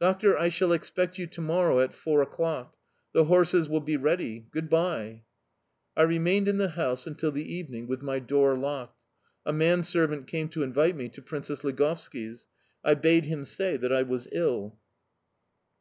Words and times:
"Doctor, 0.00 0.38
I 0.38 0.48
shall 0.48 0.70
expect 0.70 1.18
you 1.18 1.26
to 1.26 1.40
morrow 1.40 1.80
at 1.80 1.92
four 1.92 2.22
o'clock. 2.22 2.76
The 3.12 3.24
horses 3.24 3.68
will 3.68 3.80
be 3.80 3.96
ready... 3.96 4.46
Goodbye." 4.52 5.24
I 5.96 6.02
remained 6.02 6.46
in 6.46 6.58
the 6.58 6.68
house 6.68 7.04
until 7.04 7.32
the 7.32 7.52
evening, 7.52 7.88
with 7.88 8.00
my 8.00 8.20
door 8.20 8.56
locked. 8.56 9.02
A 9.44 9.52
manservant 9.52 10.28
came 10.28 10.48
to 10.50 10.62
invite 10.62 10.94
me 10.94 11.08
to 11.08 11.20
Princess 11.20 11.64
Ligovski's 11.64 12.46
I 12.84 12.94
bade 12.94 13.24
him 13.24 13.44
say 13.44 13.76
that 13.76 13.92
I 13.92 14.04
was 14.04 14.28
ill. 14.30 14.78